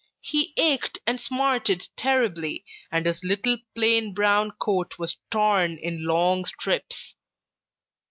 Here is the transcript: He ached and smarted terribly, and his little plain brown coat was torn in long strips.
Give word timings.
He 0.23 0.53
ached 0.57 0.97
and 1.05 1.21
smarted 1.21 1.87
terribly, 1.95 2.65
and 2.91 3.05
his 3.05 3.23
little 3.23 3.57
plain 3.75 4.15
brown 4.15 4.49
coat 4.59 4.93
was 4.97 5.17
torn 5.29 5.77
in 5.77 6.07
long 6.07 6.43
strips. 6.45 7.13